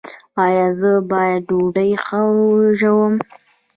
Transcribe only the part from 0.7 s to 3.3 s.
زه باید ډوډۍ ښه وژووم؟